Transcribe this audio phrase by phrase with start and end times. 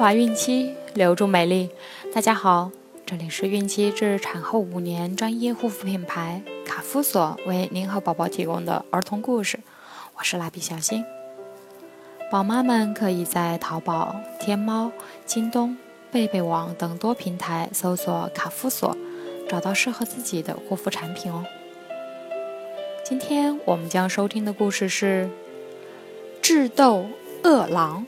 [0.00, 1.68] 华孕期，留住美丽。
[2.14, 2.70] 大家好，
[3.04, 9.60] 这里是孕期至产后五年专业护肤品牌卡夫索为您和宝宝提供的儿童故事。
[10.16, 11.04] 我是蜡笔小新。
[12.30, 14.90] 宝妈们可以在淘宝、天猫、
[15.26, 15.76] 京东、
[16.10, 18.96] 贝贝网等多平台搜索卡夫索，
[19.50, 21.44] 找到适合自己的护肤产品哦。
[23.04, 25.28] 今天我们将收听的故事是
[26.40, 27.04] 《智斗
[27.42, 28.06] 饿狼》。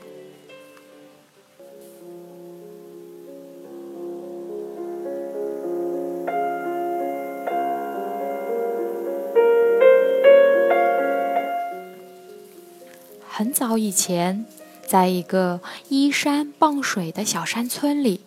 [13.43, 14.45] 很早以前，
[14.87, 18.21] 在一个依山傍水的小山村里，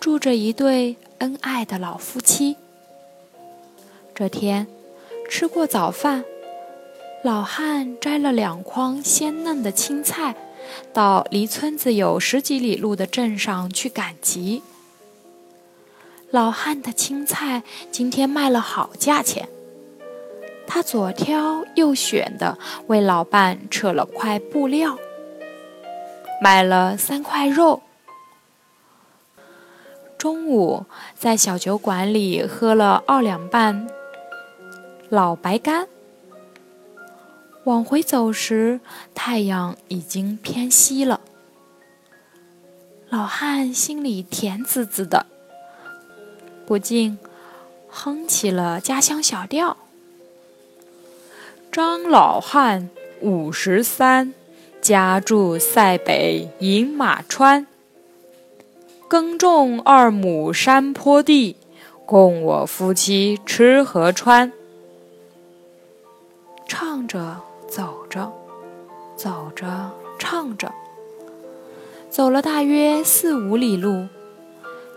[0.00, 2.56] 住着一对恩爱的老夫妻。
[4.14, 4.66] 这天，
[5.28, 6.24] 吃过早饭，
[7.22, 10.34] 老汉摘了两筐鲜嫩的青菜，
[10.94, 14.62] 到离村子有十几里路的镇上去赶集。
[16.30, 19.46] 老汉的青菜今天卖了好价钱。
[20.66, 24.98] 他左挑右选的为老伴扯了块布料，
[26.42, 27.82] 买了三块肉。
[30.18, 33.86] 中午在小酒馆里喝了二两半
[35.08, 35.86] 老白干。
[37.64, 38.80] 往回走时，
[39.14, 41.20] 太阳已经偏西了。
[43.08, 45.26] 老汉心里甜滋滋的，
[46.66, 47.18] 不禁
[47.88, 49.76] 哼起了家乡小调。
[51.74, 52.88] 张老汉
[53.20, 54.32] 五十三，
[54.80, 57.66] 家住塞北饮马川，
[59.08, 61.56] 耕种二亩山坡地，
[62.06, 64.52] 供我夫妻吃和穿。
[66.68, 68.32] 唱着走着，
[69.16, 70.72] 走着唱着，
[72.08, 74.06] 走了大约四五里路，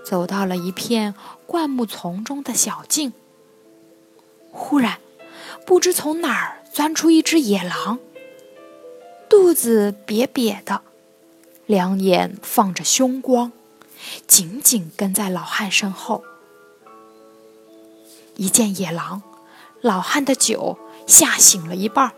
[0.05, 1.15] 走到了一片
[1.47, 3.13] 灌木丛中的小径。
[4.51, 4.99] 忽然，
[5.65, 6.53] 不知从哪儿。
[6.77, 7.97] 钻出一只野狼，
[9.27, 10.83] 肚子瘪瘪的，
[11.65, 13.51] 两眼放着凶光，
[14.27, 16.23] 紧紧跟在老汉身后。
[18.35, 19.23] 一见野狼，
[19.81, 20.77] 老汉的酒
[21.07, 22.13] 吓醒了一半，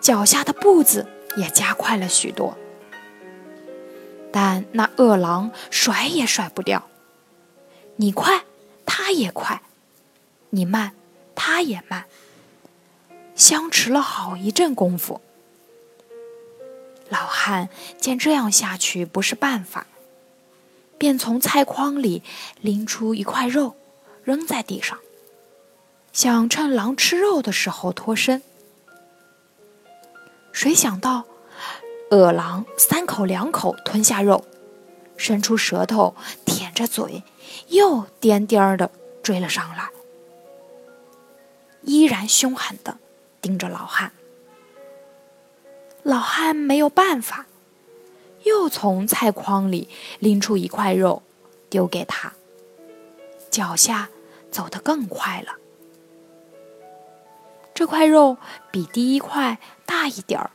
[0.00, 2.56] 脚下的步子也加快了许多。
[4.30, 6.88] 但那恶狼甩也甩不掉，
[7.96, 8.44] 你快，
[8.86, 9.62] 他也快；
[10.50, 10.92] 你慢，
[11.34, 12.04] 他也慢。
[13.34, 15.20] 相持了好一阵功夫，
[17.08, 19.86] 老汉见这样下去不是办法，
[20.98, 22.22] 便从菜筐里
[22.60, 23.74] 拎出一块肉，
[24.22, 24.98] 扔在地上，
[26.12, 28.42] 想趁狼吃肉的时候脱身。
[30.52, 31.24] 谁想到，
[32.10, 34.44] 恶狼三口两口吞下肉，
[35.16, 36.14] 伸出舌头
[36.44, 37.22] 舔着嘴，
[37.68, 38.90] 又颠颠儿的
[39.22, 39.88] 追了上来，
[41.82, 42.98] 依然凶狠的。
[43.42, 44.12] 盯着老汉，
[46.04, 47.46] 老汉没有办法，
[48.44, 49.88] 又从菜筐里
[50.20, 51.24] 拎出一块肉，
[51.68, 52.32] 丢给他。
[53.50, 54.08] 脚下
[54.50, 55.56] 走得更快了。
[57.74, 58.36] 这块肉
[58.70, 60.52] 比第一块大一点儿，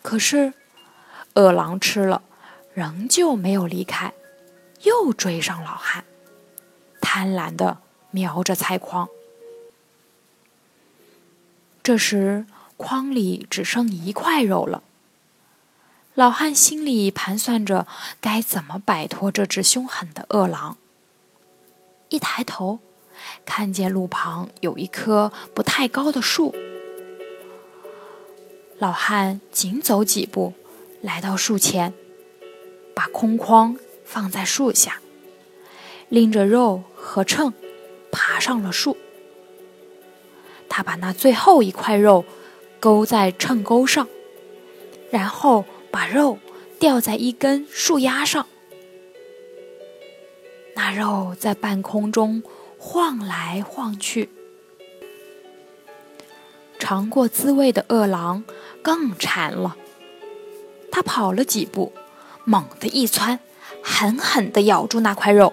[0.00, 0.54] 可是
[1.34, 2.22] 饿狼吃了，
[2.72, 4.14] 仍旧没有离开，
[4.84, 6.04] 又追上老汉，
[7.02, 7.78] 贪婪的
[8.10, 9.06] 瞄着菜筐。
[11.88, 12.44] 这时，
[12.76, 14.82] 筐里只剩一块肉了。
[16.12, 17.86] 老汉心里盘算着
[18.20, 20.76] 该怎么摆脱这只凶狠的恶狼。
[22.10, 22.80] 一抬头，
[23.46, 26.54] 看见路旁有一棵不太高的树。
[28.78, 30.52] 老汉紧走几步，
[31.00, 31.94] 来到树前，
[32.94, 35.00] 把空筐放在树下，
[36.10, 37.54] 拎着肉和秤，
[38.12, 38.98] 爬上了树。
[40.78, 42.24] 他把那最后一块肉
[42.78, 44.06] 勾在秤钩上，
[45.10, 46.38] 然后把肉
[46.78, 48.46] 吊在一根树丫上。
[50.76, 52.44] 那肉在半空中
[52.78, 54.30] 晃来晃去。
[56.78, 58.44] 尝过滋味的饿狼
[58.80, 59.76] 更馋了，
[60.92, 61.92] 他跑了几步，
[62.44, 63.40] 猛地一窜，
[63.82, 65.52] 狠狠地咬住那块肉，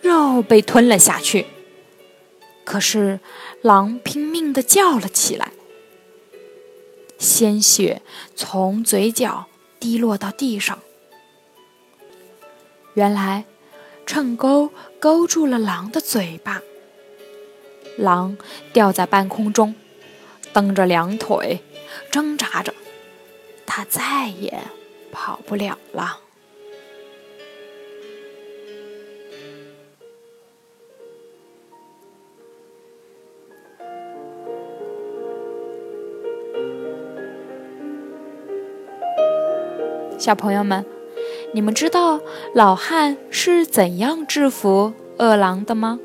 [0.00, 1.46] 肉被吞了下去。
[2.64, 3.20] 可是，
[3.60, 5.52] 狼拼命地叫了起来，
[7.18, 8.02] 鲜血
[8.34, 9.46] 从嘴角
[9.78, 10.78] 滴落到地上。
[12.94, 13.44] 原来，
[14.06, 14.70] 秤钩
[15.00, 16.62] 勾住了狼的嘴巴，
[17.96, 18.36] 狼
[18.72, 19.74] 吊在半空中，
[20.52, 21.62] 蹬着两腿，
[22.10, 22.74] 挣扎着，
[23.66, 24.62] 它再也
[25.10, 26.20] 跑不了了。
[40.22, 40.86] 小朋友们，
[41.52, 42.20] 你们知道
[42.54, 45.98] 老汉是怎样制服饿狼的吗？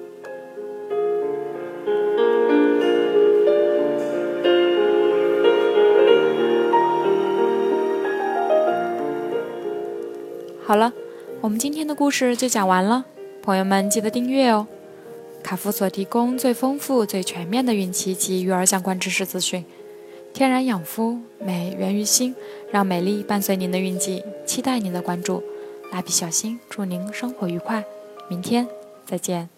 [10.65, 10.91] 好了，
[11.41, 13.05] 我们今天的故事就讲完了。
[13.43, 14.65] 朋友们，记得订阅哦！
[15.43, 19.63] 卡夫所提供最丰富、最全面的孕期及育儿相关知识资讯。
[20.37, 22.35] 天然养肤，美源于心，
[22.69, 25.43] 让美丽伴随您的运气，期待您的关注。
[25.91, 27.83] 蜡笔小新祝您生活愉快，
[28.29, 28.67] 明天
[29.03, 29.56] 再见。